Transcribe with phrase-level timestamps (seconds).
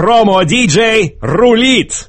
[0.00, 2.08] Промо-диджей рулит!